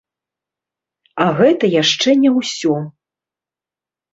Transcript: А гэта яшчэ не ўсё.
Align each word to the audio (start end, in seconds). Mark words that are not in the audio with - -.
А 1.27 1.27
гэта 1.41 1.65
яшчэ 1.81 2.15
не 2.25 2.31
ўсё. 2.39 2.73